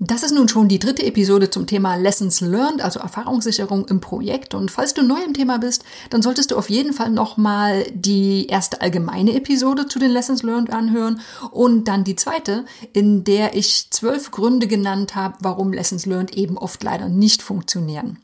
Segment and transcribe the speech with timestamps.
[0.00, 4.54] Das ist nun schon die dritte Episode zum Thema Lessons Learned, also Erfahrungssicherung im Projekt.
[4.54, 8.46] Und falls du neu im Thema bist, dann solltest du auf jeden Fall nochmal die
[8.46, 13.88] erste allgemeine Episode zu den Lessons Learned anhören und dann die zweite, in der ich
[13.90, 18.18] zwölf Gründe genannt habe, warum Lessons Learned eben oft leider nicht funktionieren.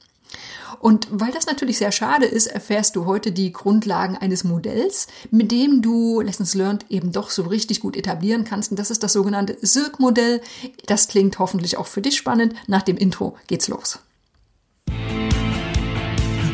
[0.81, 5.51] Und weil das natürlich sehr schade ist, erfährst du heute die Grundlagen eines Modells, mit
[5.51, 8.71] dem du Lessons Learned eben doch so richtig gut etablieren kannst.
[8.71, 10.41] Und das ist das sogenannte Silk-Modell.
[10.87, 12.55] Das klingt hoffentlich auch für dich spannend.
[12.67, 13.99] Nach dem Intro geht's los.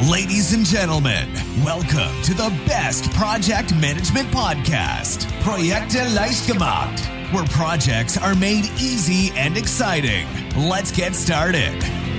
[0.09, 1.29] Ladies and gentlemen,
[1.63, 9.31] welcome to the best project management podcast, Projekte leicht gemacht, where projects are made easy
[9.37, 10.27] and exciting.
[10.57, 12.10] Let's get started.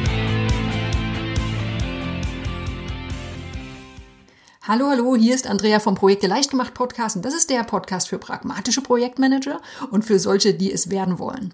[4.71, 8.07] Hallo, hallo, hier ist Andrea vom Projekte leicht gemacht Podcast und das ist der Podcast
[8.07, 11.51] für pragmatische Projektmanager und für solche, die es werden wollen.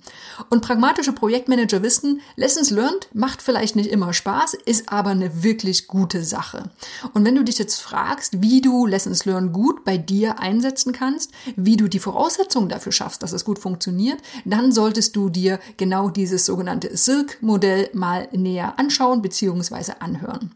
[0.51, 5.87] Und pragmatische Projektmanager wissen, Lessons learned macht vielleicht nicht immer Spaß, ist aber eine wirklich
[5.87, 6.69] gute Sache.
[7.15, 11.31] Und wenn du dich jetzt fragst, wie du Lessons learned gut bei dir einsetzen kannst,
[11.55, 16.11] wie du die Voraussetzungen dafür schaffst, dass es gut funktioniert, dann solltest du dir genau
[16.11, 19.93] dieses sogenannte Silk-Modell mal näher anschauen bzw.
[20.01, 20.51] anhören.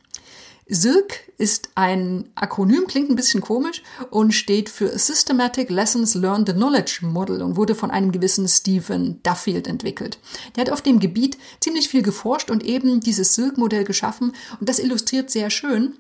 [0.67, 6.99] SILK ist ein Akronym, klingt ein bisschen komisch und steht für Systematic Lessons Learned Knowledge
[7.01, 10.19] Model und wurde von einem gewissen Stephen Duffield entwickelt.
[10.55, 14.79] Der hat auf dem Gebiet ziemlich viel geforscht und eben dieses SILK-Modell geschaffen und das
[14.79, 15.95] illustriert sehr schön,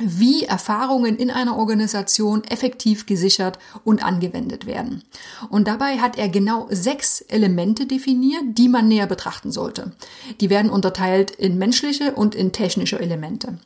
[0.00, 5.02] wie Erfahrungen in einer Organisation effektiv gesichert und angewendet werden.
[5.50, 9.92] Und dabei hat er genau sechs Elemente definiert, die man näher betrachten sollte.
[10.40, 13.58] Die werden unterteilt in menschliche und in technische Elemente.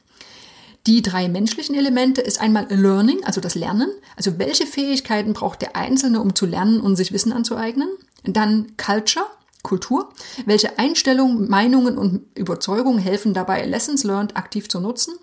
[0.86, 3.89] Die drei menschlichen Elemente ist einmal Learning, also das Lernen.
[4.17, 7.89] Also welche Fähigkeiten braucht der Einzelne, um zu lernen und sich Wissen anzueignen?
[8.24, 9.24] Dann Culture,
[9.62, 10.11] Kultur.
[10.44, 15.14] Welche Einstellungen, Meinungen und Überzeugungen helfen dabei, Lessons learned aktiv zu nutzen?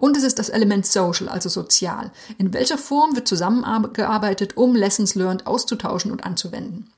[0.00, 2.10] Und es ist das Element Social, also sozial.
[2.36, 6.90] In welcher Form wird zusammengearbeitet, um Lessons learned auszutauschen und anzuwenden?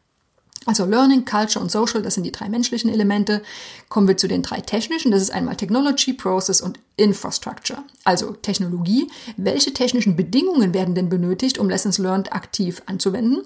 [0.67, 3.43] Also Learning, Culture und Social, das sind die drei menschlichen Elemente.
[3.89, 5.13] Kommen wir zu den drei technischen.
[5.13, 7.85] Das ist einmal Technology, Process und Infrastructure.
[8.03, 9.09] Also Technologie.
[9.37, 13.43] Welche technischen Bedingungen werden denn benötigt, um Lessons Learned aktiv anzuwenden?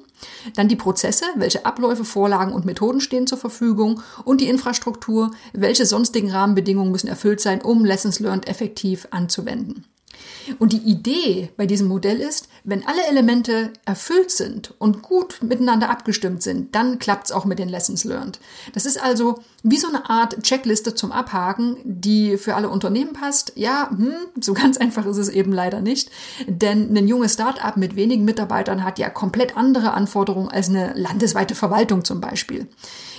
[0.56, 1.26] Dann die Prozesse.
[1.36, 4.02] Welche Abläufe, Vorlagen und Methoden stehen zur Verfügung?
[4.24, 5.30] Und die Infrastruktur.
[5.52, 9.84] Welche sonstigen Rahmenbedingungen müssen erfüllt sein, um Lessons Learned effektiv anzuwenden?
[10.58, 15.90] Und die Idee bei diesem Modell ist, wenn alle Elemente erfüllt sind und gut miteinander
[15.90, 18.40] abgestimmt sind, dann klappt es auch mit den Lessons learned.
[18.72, 23.52] Das ist also wie so eine Art Checkliste zum Abhaken, die für alle Unternehmen passt.
[23.56, 26.10] Ja, hm, so ganz einfach ist es eben leider nicht,
[26.46, 31.54] denn ein junges Start-up mit wenigen Mitarbeitern hat ja komplett andere Anforderungen als eine landesweite
[31.54, 32.68] Verwaltung zum Beispiel.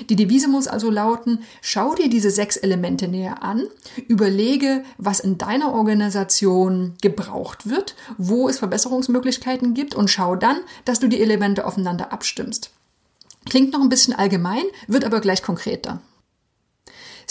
[0.10, 3.68] Die Devise muss also lauten, schau dir diese sechs Elemente näher an,
[4.08, 11.00] überlege, was in deiner Organisation gebraucht wird, wo es Verbesserungsmöglichkeiten gibt und schau dann, dass
[11.00, 12.72] du die Elemente aufeinander abstimmst.
[13.50, 16.02] Klingt noch ein bisschen allgemein, wird aber gleich konkreter.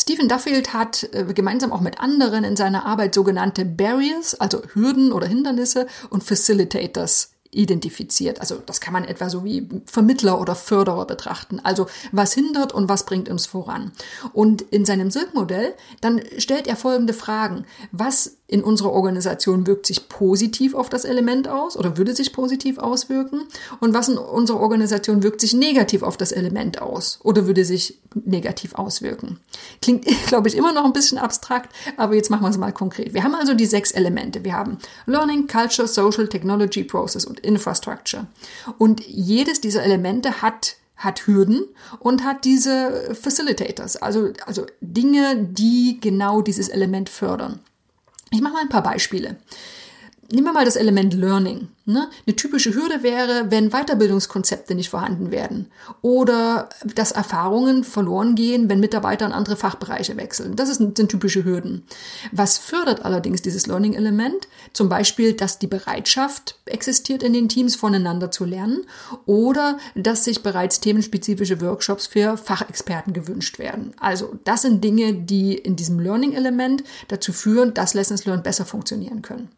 [0.01, 5.13] Stephen Duffield hat äh, gemeinsam auch mit anderen in seiner Arbeit sogenannte Barriers, also Hürden
[5.13, 8.41] oder Hindernisse und Facilitators identifiziert.
[8.41, 11.61] Also das kann man etwa so wie Vermittler oder Förderer betrachten.
[11.63, 13.93] Also was hindert und was bringt uns voran.
[14.33, 17.67] Und in seinem Silk-Modell, dann stellt er folgende Fragen.
[17.93, 22.79] Was in unserer Organisation wirkt sich positiv auf das Element aus oder würde sich positiv
[22.79, 23.43] auswirken?
[23.79, 28.01] Und was in unserer Organisation wirkt sich negativ auf das Element aus oder würde sich
[28.25, 29.39] negativ auswirken?
[29.81, 33.15] Klingt, glaube ich, immer noch ein bisschen abstrakt, aber jetzt machen wir es mal konkret.
[33.15, 34.43] Wir haben also die sechs Elemente.
[34.43, 38.27] Wir haben Learning, Culture, Social, Technology, Process und Infrastructure.
[38.79, 41.65] Und jedes dieser Elemente hat hat Hürden
[41.99, 47.61] und hat diese Facilitators, also, also Dinge, die genau dieses Element fördern.
[48.33, 49.37] Ich mache mal ein paar Beispiele.
[50.33, 51.69] Nehmen wir mal das Element Learning.
[51.87, 52.09] Ne?
[52.25, 55.67] Eine typische Hürde wäre, wenn Weiterbildungskonzepte nicht vorhanden werden
[56.03, 60.55] oder dass Erfahrungen verloren gehen, wenn Mitarbeiter in andere Fachbereiche wechseln.
[60.55, 61.83] Das sind, typische Hürden.
[62.31, 64.47] Was fördert allerdings dieses Learning-Element?
[64.73, 68.83] Zum Beispiel, dass die Bereitschaft existiert in den Teams, voneinander zu lernen
[69.27, 73.95] oder dass sich bereits themenspezifische Workshops für Fachexperten gewünscht werden.
[73.99, 79.23] Also das sind Dinge, die in diesem Learning-Element dazu führen, dass Lessons Learned besser funktionieren
[79.23, 79.49] können.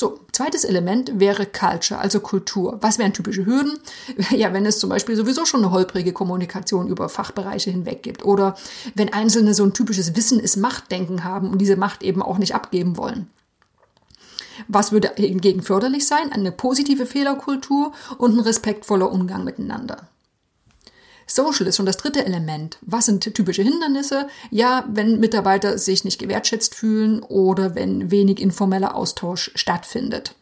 [0.00, 2.78] So, zweites Element wäre Culture, also Kultur.
[2.80, 3.80] Was wären typische Hürden?
[4.30, 8.54] Ja, wenn es zum Beispiel sowieso schon eine holprige Kommunikation über Fachbereiche hinweg gibt oder
[8.94, 12.54] wenn Einzelne so ein typisches Wissen ist Machtdenken haben und diese Macht eben auch nicht
[12.54, 13.28] abgeben wollen.
[14.68, 16.30] Was würde hingegen förderlich sein?
[16.30, 20.06] Eine positive Fehlerkultur und ein respektvoller Umgang miteinander.
[21.28, 22.78] Social ist schon das dritte Element.
[22.80, 24.26] Was sind typische Hindernisse?
[24.50, 30.34] Ja, wenn Mitarbeiter sich nicht gewertschätzt fühlen oder wenn wenig informeller Austausch stattfindet.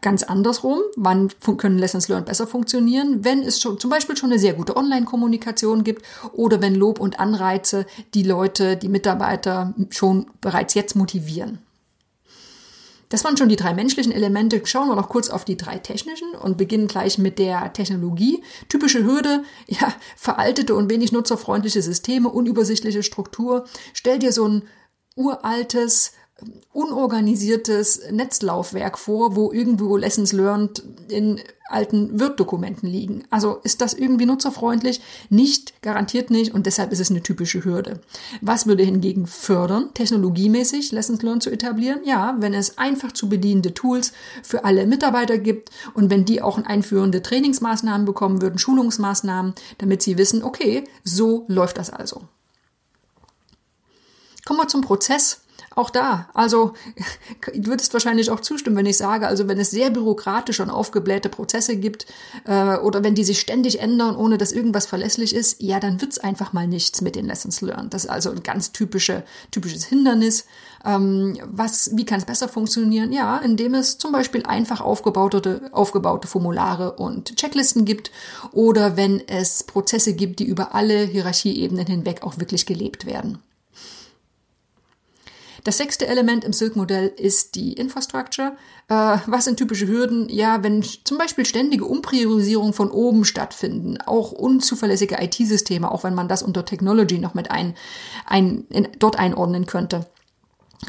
[0.00, 3.24] Ganz andersrum, wann können Lessons Learned besser funktionieren?
[3.24, 7.20] Wenn es schon, zum Beispiel schon eine sehr gute Online-Kommunikation gibt oder wenn Lob und
[7.20, 11.58] Anreize die Leute, die Mitarbeiter schon bereits jetzt motivieren.
[13.08, 14.60] Das waren schon die drei menschlichen Elemente.
[14.64, 18.42] Schauen wir noch kurz auf die drei technischen und beginnen gleich mit der Technologie.
[18.68, 23.66] Typische Hürde, ja, veraltete und wenig nutzerfreundliche Systeme, unübersichtliche Struktur.
[23.92, 24.62] Stell dir so ein
[25.14, 26.12] uraltes,
[26.72, 33.24] unorganisiertes Netzlaufwerk vor, wo irgendwo Lessons Learned in alten Word-Dokumenten liegen.
[33.30, 35.00] Also ist das irgendwie nutzerfreundlich?
[35.30, 38.00] Nicht, garantiert nicht und deshalb ist es eine typische Hürde.
[38.42, 42.00] Was würde hingegen fördern, technologiemäßig Lessons Learned zu etablieren?
[42.04, 44.12] Ja, wenn es einfach zu bedienende Tools
[44.42, 50.18] für alle Mitarbeiter gibt und wenn die auch einführende Trainingsmaßnahmen bekommen würden, Schulungsmaßnahmen, damit sie
[50.18, 52.22] wissen, okay, so läuft das also.
[54.44, 55.40] Kommen wir zum Prozess.
[55.76, 56.72] Auch da, also
[57.54, 61.28] du würdest wahrscheinlich auch zustimmen, wenn ich sage, also wenn es sehr bürokratische und aufgeblähte
[61.28, 62.06] Prozesse gibt
[62.46, 66.16] äh, oder wenn die sich ständig ändern, ohne dass irgendwas verlässlich ist, ja, dann wird's
[66.16, 67.92] einfach mal nichts mit den Lessons learned.
[67.92, 70.46] Das ist also ein ganz typische, typisches Hindernis.
[70.82, 73.12] Ähm, was, wie kann es besser funktionieren?
[73.12, 78.10] Ja, indem es zum Beispiel einfach aufgebaute, aufgebaute Formulare und Checklisten gibt
[78.52, 83.42] oder wenn es Prozesse gibt, die über alle Hierarchieebenen hinweg auch wirklich gelebt werden.
[85.66, 88.56] Das sechste Element im Silk-Modell ist die Infrastructure.
[88.86, 90.28] Äh, was sind typische Hürden?
[90.28, 96.28] Ja, wenn zum Beispiel ständige Umpriorisierung von oben stattfinden, auch unzuverlässige IT-Systeme, auch wenn man
[96.28, 97.74] das unter Technology noch mit ein,
[98.26, 100.06] ein in, dort einordnen könnte.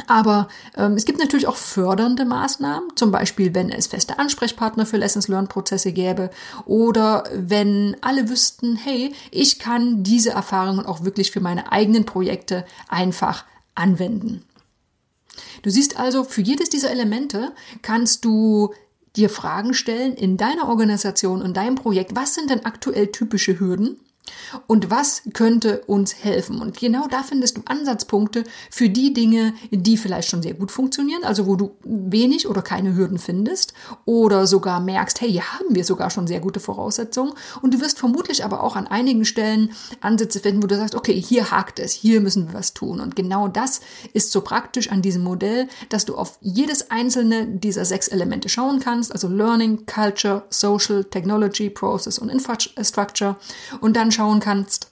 [0.06, 4.98] Aber ähm, es gibt natürlich auch fördernde Maßnahmen, zum Beispiel wenn es feste Ansprechpartner für
[4.98, 6.30] Lessons Learned Prozesse gäbe
[6.66, 12.64] oder wenn alle wüssten, hey, ich kann diese Erfahrungen auch wirklich für meine eigenen Projekte
[12.90, 13.44] einfach
[13.74, 14.44] anwenden.
[15.62, 18.74] Du siehst also, für jedes dieser Elemente kannst du
[19.16, 22.16] dir Fragen stellen in deiner Organisation und deinem Projekt.
[22.16, 24.00] Was sind denn aktuell typische Hürden?
[24.68, 26.62] Und was könnte uns helfen?
[26.62, 31.24] Und genau da findest du Ansatzpunkte für die Dinge, die vielleicht schon sehr gut funktionieren,
[31.24, 33.74] also wo du wenig oder keine Hürden findest
[34.06, 37.34] oder sogar merkst, hey, hier haben wir sogar schon sehr gute Voraussetzungen.
[37.62, 39.72] Und du wirst vermutlich aber auch an einigen Stellen
[40.02, 43.00] Ansätze finden, wo du sagst, okay, hier hakt es, hier müssen wir was tun.
[43.00, 43.82] Und genau das
[44.14, 48.80] ist so praktisch an diesem Modell, dass du auf jedes einzelne dieser sechs Elemente schauen
[48.80, 53.36] kannst, also Learning, Culture, Social, Technology, Process und Infrastructure
[53.82, 54.90] und dann schauen kannst,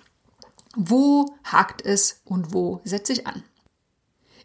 [0.76, 3.44] wo hakt es und wo setze ich an.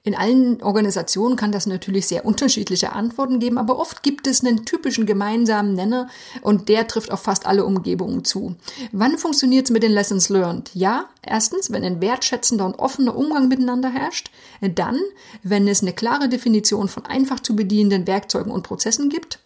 [0.03, 4.65] In allen Organisationen kann das natürlich sehr unterschiedliche Antworten geben, aber oft gibt es einen
[4.65, 6.09] typischen gemeinsamen Nenner
[6.41, 8.57] und der trifft auf fast alle Umgebungen zu.
[8.93, 10.71] Wann funktioniert es mit den Lessons learned?
[10.73, 14.31] Ja, erstens, wenn ein wertschätzender und offener Umgang miteinander herrscht,
[14.63, 14.99] dann,
[15.43, 19.39] wenn es eine klare Definition von einfach zu bedienenden Werkzeugen und Prozessen gibt,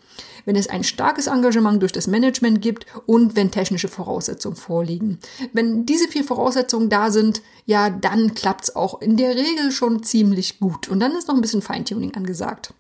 [0.45, 5.19] wenn es ein starkes Engagement durch das Management gibt und wenn technische Voraussetzungen vorliegen.
[5.53, 10.61] Wenn diese vier Voraussetzungen da sind, ja, dann klappt's auch in der Regel schon ziemlich
[10.61, 10.89] gut.
[10.89, 12.75] Und dann ist noch ein bisschen Feintuning angesagt.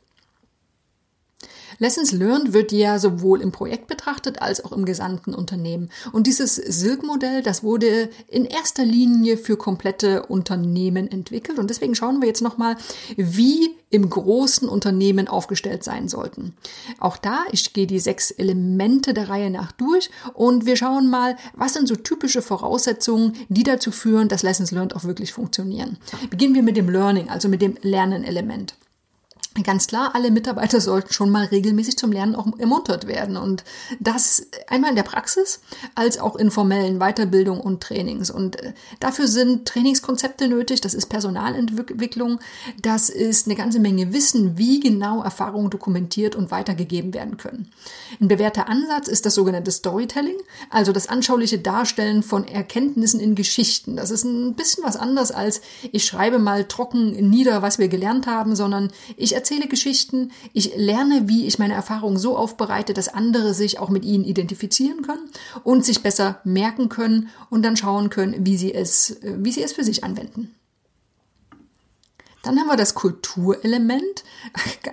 [1.78, 5.90] Lessons Learned wird ja sowohl im Projekt betrachtet als auch im gesamten Unternehmen.
[6.12, 11.59] Und dieses Silk-Modell, das wurde in erster Linie für komplette Unternehmen entwickelt.
[11.59, 12.76] Und deswegen schauen wir jetzt nochmal,
[13.16, 16.54] wie im großen Unternehmen aufgestellt sein sollten.
[16.99, 21.37] Auch da, ich gehe die sechs Elemente der Reihe nach durch und wir schauen mal,
[21.54, 25.97] was sind so typische Voraussetzungen, die dazu führen, dass Lessons Learned auch wirklich funktionieren.
[26.28, 28.75] Beginnen wir mit dem Learning, also mit dem Lernen-Element.
[29.62, 33.37] Ganz klar, alle Mitarbeiter sollten schon mal regelmäßig zum Lernen auch ermuntert werden.
[33.37, 33.62] Und
[34.00, 35.61] das einmal in der Praxis
[35.94, 38.30] als auch in formellen Weiterbildung und Trainings.
[38.30, 40.80] Und äh, dafür sind Trainingskonzepte nötig.
[40.80, 42.40] Das ist Personalentwicklung.
[42.82, 47.70] Das ist eine ganze Menge Wissen, wie genau Erfahrungen dokumentiert und weitergegeben werden können.
[48.20, 50.37] Ein bewährter Ansatz ist das sogenannte Storytelling,
[50.70, 53.96] also das anschauliche Darstellen von Erkenntnissen in Geschichten.
[53.96, 55.61] Das ist ein bisschen was anderes als
[55.92, 61.28] ich schreibe mal trocken nieder, was wir gelernt haben, sondern ich erzähle Geschichten, ich lerne,
[61.28, 65.28] wie ich meine Erfahrungen so aufbereite, dass andere sich auch mit ihnen identifizieren können
[65.64, 69.74] und sich besser merken können und dann schauen können, wie sie es, wie sie es
[69.74, 70.54] für sich anwenden.
[72.44, 74.22] Dann haben wir das Kulturelement.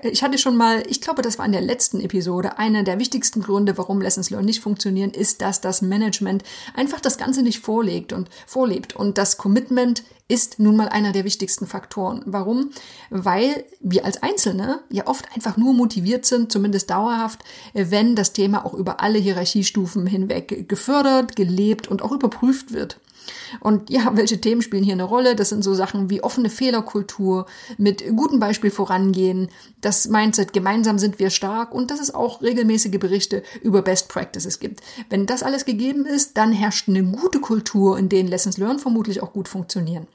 [0.04, 3.42] Ich hatte schon mal, ich glaube, das war in der letzten Episode, einer der wichtigsten
[3.42, 6.44] Gründe, warum Lessons Learned nicht funktionieren, ist, dass das Management
[6.74, 8.96] einfach das Ganze nicht vorlegt und vorlebt.
[8.96, 12.22] Und das Commitment ist nun mal einer der wichtigsten Faktoren.
[12.26, 12.70] Warum?
[13.10, 17.44] Weil wir als Einzelne ja oft einfach nur motiviert sind, zumindest dauerhaft,
[17.74, 22.98] wenn das Thema auch über alle Hierarchiestufen hinweg gefördert, gelebt und auch überprüft wird.
[23.60, 25.36] Und ja, welche Themen spielen hier eine Rolle?
[25.36, 27.46] Das sind so Sachen wie offene Fehlerkultur,
[27.78, 29.50] mit gutem Beispiel vorangehen,
[29.82, 34.60] das Mindset, gemeinsam sind wir stark und dass es auch regelmäßige Berichte über Best Practices
[34.60, 34.82] gibt.
[35.10, 39.22] Wenn das alles gegeben ist, dann herrscht eine gute Kultur, in denen Lessons Learned vermutlich
[39.22, 40.08] auch gut funktionieren.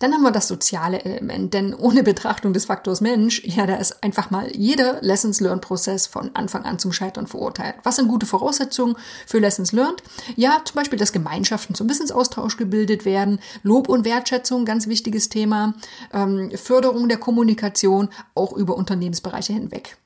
[0.00, 4.02] Dann haben wir das soziale Element, denn ohne Betrachtung des Faktors Mensch, ja, da ist
[4.02, 7.74] einfach mal jeder Lessons Learned Prozess von Anfang an zum Scheitern verurteilt.
[7.82, 10.02] Was sind gute Voraussetzungen für Lessons Learned?
[10.36, 15.74] Ja, zum Beispiel, dass Gemeinschaften zum Wissensaustausch gebildet werden, Lob und Wertschätzung, ganz wichtiges Thema,
[16.14, 19.98] ähm, Förderung der Kommunikation, auch über Unternehmensbereiche hinweg.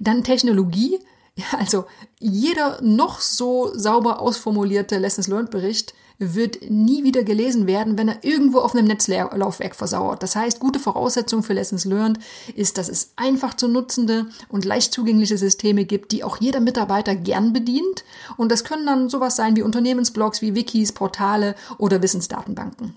[0.00, 0.98] Dann Technologie,
[1.36, 1.86] ja, also
[2.18, 8.24] jeder noch so sauber ausformulierte Lessons Learned Bericht wird nie wieder gelesen werden, wenn er
[8.24, 10.22] irgendwo auf einem Netzlaufwerk versauert.
[10.22, 12.18] Das heißt, gute Voraussetzung für Lessons Learned
[12.54, 17.14] ist, dass es einfach zu nutzende und leicht zugängliche Systeme gibt, die auch jeder Mitarbeiter
[17.14, 18.04] gern bedient.
[18.36, 22.96] Und das können dann sowas sein wie Unternehmensblogs, wie Wikis, Portale oder Wissensdatenbanken.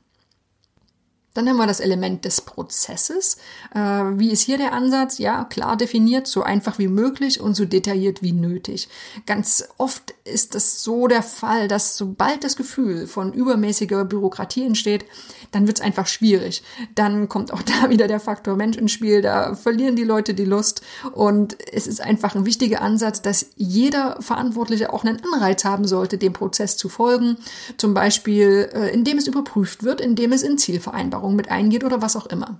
[1.33, 3.37] Dann haben wir das Element des Prozesses.
[3.73, 5.17] Äh, wie ist hier der Ansatz?
[5.17, 8.89] Ja, klar definiert, so einfach wie möglich und so detailliert wie nötig.
[9.25, 15.05] Ganz oft ist es so der Fall, dass sobald das Gefühl von übermäßiger Bürokratie entsteht,
[15.51, 16.63] dann wird es einfach schwierig.
[16.95, 20.45] Dann kommt auch da wieder der Faktor Mensch ins Spiel, da verlieren die Leute die
[20.45, 20.81] Lust
[21.13, 26.17] und es ist einfach ein wichtiger Ansatz, dass jeder Verantwortliche auch einen Anreiz haben sollte,
[26.17, 27.37] dem Prozess zu folgen.
[27.77, 32.15] Zum Beispiel, äh, indem es überprüft wird, indem es in Zielvereinbarungen mit eingeht oder was
[32.15, 32.59] auch immer.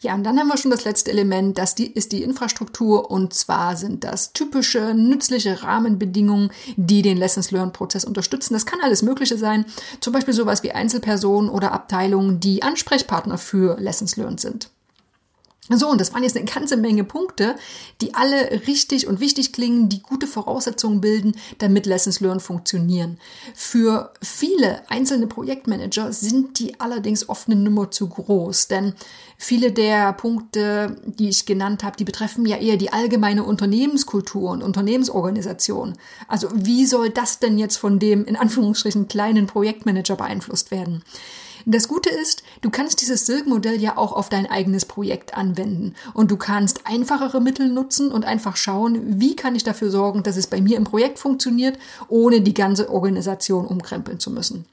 [0.00, 3.32] Ja, und dann haben wir schon das letzte Element, das die, ist die Infrastruktur und
[3.32, 8.52] zwar sind das typische, nützliche Rahmenbedingungen, die den Lessons Learned Prozess unterstützen.
[8.52, 9.64] Das kann alles Mögliche sein,
[10.00, 14.70] zum Beispiel sowas wie Einzelpersonen oder Abteilungen, die Ansprechpartner für Lessons Learned sind.
[15.68, 17.56] So, und das waren jetzt eine ganze Menge Punkte,
[18.00, 23.18] die alle richtig und wichtig klingen, die gute Voraussetzungen bilden, damit Lessons Learned funktionieren.
[23.54, 28.94] Für viele einzelne Projektmanager sind die allerdings oft eine Nummer zu groß, denn
[29.36, 34.62] viele der Punkte, die ich genannt habe, die betreffen ja eher die allgemeine Unternehmenskultur und
[34.62, 35.94] Unternehmensorganisation.
[36.28, 41.02] Also wie soll das denn jetzt von dem in Anführungsstrichen kleinen Projektmanager beeinflusst werden?
[41.68, 46.30] Das Gute ist, du kannst dieses Silk-Modell ja auch auf dein eigenes Projekt anwenden und
[46.30, 50.46] du kannst einfachere Mittel nutzen und einfach schauen, wie kann ich dafür sorgen, dass es
[50.46, 54.64] bei mir im Projekt funktioniert, ohne die ganze Organisation umkrempeln zu müssen.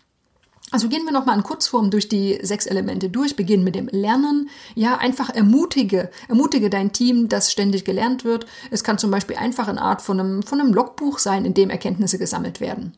[0.69, 3.35] Also gehen wir nochmal in Kurzform durch die sechs Elemente durch.
[3.35, 4.51] Beginnen mit dem Lernen.
[4.75, 8.45] Ja, einfach ermutige, ermutige dein Team, dass ständig gelernt wird.
[8.69, 11.71] Es kann zum Beispiel einfach eine Art von einem, von einem Logbuch sein, in dem
[11.71, 12.93] Erkenntnisse gesammelt werden.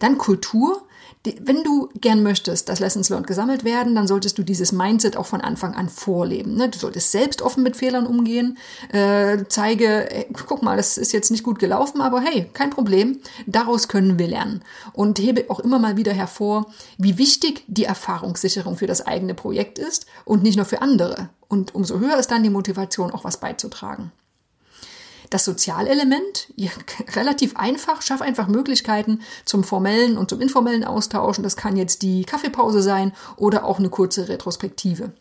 [0.00, 0.82] Dann Kultur
[1.40, 5.26] wenn du gern möchtest, dass Lessons Learned gesammelt werden, dann solltest du dieses Mindset auch
[5.26, 6.54] von Anfang an vorleben.
[6.54, 6.68] Ne?
[6.68, 8.58] Du solltest selbst offen mit Fehlern umgehen,
[8.92, 13.88] äh, zeige, guck mal, das ist jetzt nicht gut gelaufen, aber hey, kein Problem, daraus
[13.88, 14.62] können wir lernen.
[14.92, 16.66] Und hebe auch immer mal wieder hervor,
[16.98, 21.28] wie wichtig die Erfahrungssicherung für das eigene Projekt ist und nicht nur für andere.
[21.48, 24.12] Und umso höher ist dann die Motivation, auch was beizutragen.
[25.30, 26.70] Das Sozialelement, ja,
[27.14, 31.44] relativ einfach, schaff einfach Möglichkeiten zum formellen und zum informellen Austauschen.
[31.44, 35.12] Das kann jetzt die Kaffeepause sein oder auch eine kurze Retrospektive.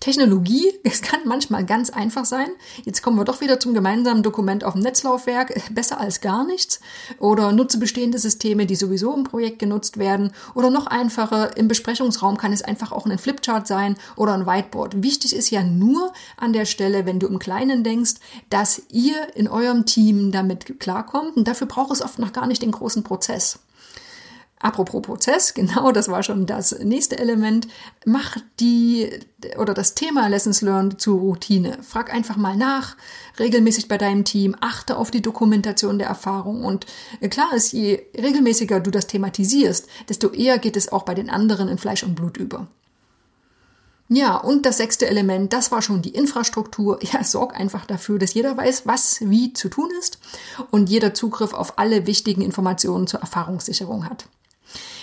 [0.00, 2.48] Technologie, es kann manchmal ganz einfach sein.
[2.84, 5.74] Jetzt kommen wir doch wieder zum gemeinsamen Dokument auf dem Netzlaufwerk.
[5.74, 6.80] Besser als gar nichts.
[7.18, 10.32] Oder nutze bestehende Systeme, die sowieso im Projekt genutzt werden.
[10.54, 15.02] Oder noch einfacher, im Besprechungsraum kann es einfach auch ein Flipchart sein oder ein Whiteboard.
[15.02, 18.14] Wichtig ist ja nur an der Stelle, wenn du im Kleinen denkst,
[18.50, 21.36] dass ihr in eurem Team damit klarkommt.
[21.36, 23.58] Und dafür braucht es oft noch gar nicht den großen Prozess.
[24.58, 27.68] Apropos Prozess, genau, das war schon das nächste Element.
[28.04, 29.10] Mach die
[29.58, 31.78] oder das Thema Lessons Learned zur Routine.
[31.82, 32.96] Frag einfach mal nach,
[33.38, 36.86] regelmäßig bei deinem Team, achte auf die Dokumentation der Erfahrung und
[37.20, 41.30] äh, klar ist, je regelmäßiger du das thematisierst, desto eher geht es auch bei den
[41.30, 42.66] anderen in Fleisch und Blut über.
[44.08, 46.98] Ja, und das sechste Element, das war schon die Infrastruktur.
[47.12, 50.18] Ja, sorg einfach dafür, dass jeder weiß, was wie zu tun ist
[50.70, 54.26] und jeder Zugriff auf alle wichtigen Informationen zur Erfahrungssicherung hat.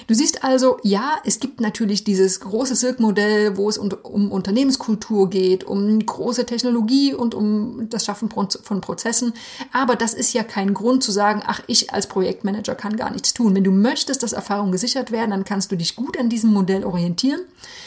[0.08, 5.63] Du siehst also, ja, es gibt natürlich dieses große Silk-Modell, wo es um, Unternehmenskultur geht,
[5.63, 9.34] um große Technologie und um das Schaffen von Prozessen.
[9.72, 13.34] Aber das ist ja kein Grund zu sagen, ach, ich als Projektmanager kann gar nichts
[13.34, 13.55] tun.
[13.55, 16.84] Wenn du möchtest, dass Erfahrungen gesichert werden, dann kannst du dich gut an diesem Modell
[16.84, 17.41] orientieren,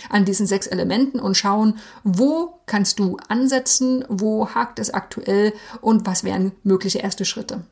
[0.09, 6.07] an diesen sechs Elementen und schauen, wo kannst du ansetzen, wo hakt es aktuell und
[6.07, 7.65] was wären mögliche erste Schritte.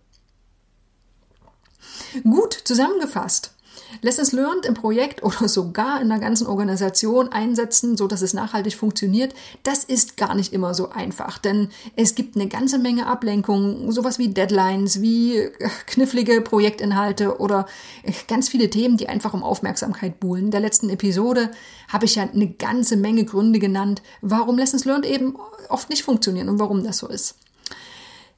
[2.23, 3.53] Gut zusammengefasst.
[4.02, 8.74] Lessons learned im Projekt oder sogar in der ganzen Organisation einsetzen, so dass es nachhaltig
[8.74, 13.90] funktioniert, das ist gar nicht immer so einfach, denn es gibt eine ganze Menge Ablenkungen,
[13.92, 15.50] sowas wie Deadlines, wie äh,
[15.86, 17.66] knifflige Projektinhalte oder
[18.02, 20.46] äh, ganz viele Themen, die einfach um Aufmerksamkeit buhlen.
[20.46, 21.50] In der letzten Episode
[21.88, 25.36] habe ich ja eine ganze Menge Gründe genannt, warum Lessons learned eben
[25.68, 27.36] oft nicht funktionieren und warum das so ist.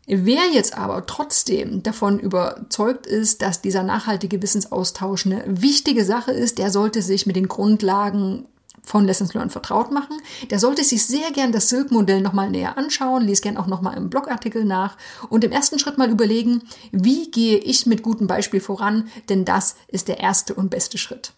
[0.06, 6.58] Wer jetzt aber trotzdem davon überzeugt ist, dass dieser nachhaltige Wissensaustausch eine wichtige Sache ist,
[6.58, 8.46] der sollte sich mit den Grundlagen
[8.84, 10.16] von Lessons Learned vertraut machen.
[10.50, 14.08] Der sollte sich sehr gern das Silk-Modell nochmal näher anschauen, liest gern auch nochmal im
[14.08, 14.96] Blogartikel nach
[15.28, 19.74] und im ersten Schritt mal überlegen, wie gehe ich mit gutem Beispiel voran, denn das
[19.88, 21.32] ist der erste und beste Schritt.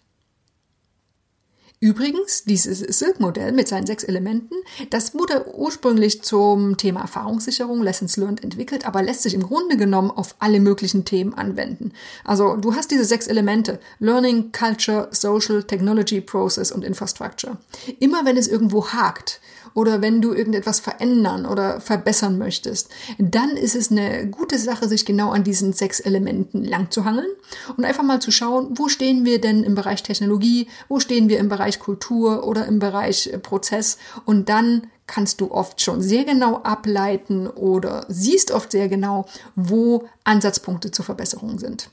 [1.80, 4.54] Übrigens, dieses Silk-Modell mit seinen sechs Elementen,
[4.90, 10.11] das wurde ursprünglich zum Thema Erfahrungssicherung, Lessons Learned entwickelt, aber lässt sich im Grunde genommen
[10.11, 11.92] auf alle möglichen Themen anwenden.
[12.25, 17.58] Also du hast diese sechs Elemente, Learning, Culture, Social, Technology, Process und Infrastructure.
[18.00, 19.40] Immer wenn es irgendwo hakt,
[19.75, 25.04] oder wenn du irgendetwas verändern oder verbessern möchtest, dann ist es eine gute Sache, sich
[25.04, 27.28] genau an diesen sechs Elementen lang zu hangeln
[27.76, 31.38] und einfach mal zu schauen, wo stehen wir denn im Bereich Technologie, wo stehen wir
[31.38, 36.25] im Bereich Kultur oder im Bereich äh, Prozess und dann kannst du oft schon sehr
[36.25, 41.90] genau ableiten oder siehst oft sehr genau, wo Ansatzpunkte zur Verbesserung sind.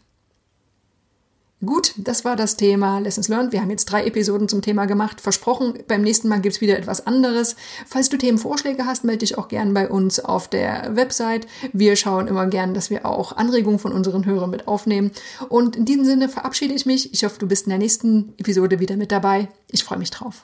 [1.63, 3.53] Gut, das war das Thema Lessons Learned.
[3.53, 5.21] Wir haben jetzt drei Episoden zum Thema gemacht.
[5.21, 7.55] Versprochen, beim nächsten Mal gibt's wieder etwas anderes.
[7.88, 11.47] Falls du Themenvorschläge hast, melde dich auch gern bei uns auf der Website.
[11.71, 15.12] Wir schauen immer gern, dass wir auch Anregungen von unseren Hörern mit aufnehmen.
[15.47, 17.13] Und in diesem Sinne verabschiede ich mich.
[17.13, 19.47] Ich hoffe, du bist in der nächsten Episode wieder mit dabei.
[19.71, 20.43] Ich freue mich drauf.